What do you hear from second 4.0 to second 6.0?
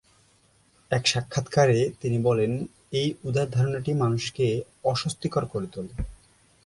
মানুষকে অস্বস্তিকর করে তোলে।"